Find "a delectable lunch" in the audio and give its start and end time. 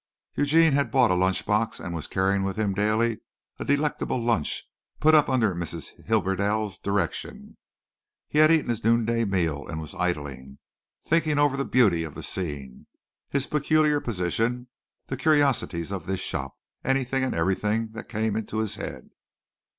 3.59-4.67